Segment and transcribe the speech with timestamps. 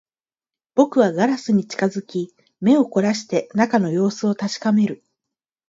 [0.73, 5.03] 僕はガラスに近づき、目を凝らして中の様子を確かめる